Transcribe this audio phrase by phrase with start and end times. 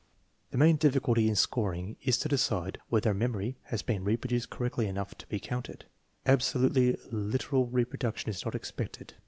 [0.49, 4.87] The main difficulty in scoring is to decide whether a memory has been reproduced correctly
[4.87, 5.85] enough to be counted.
[6.25, 9.13] Absolutely literal reproduction is not expected.